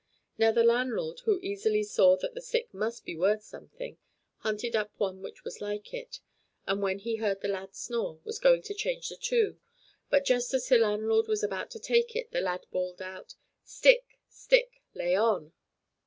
[0.35, 3.99] Now the landlord, who easily saw that the stick must be worth something,
[4.37, 6.21] hunted up one which was like it,
[6.65, 9.59] and when he heard the lad snore, was going to change the two,
[10.09, 14.17] but just as the landlord was about to take it the lad bawled out: "Stick,
[14.27, 14.81] stick!
[14.95, 15.53] lay on!"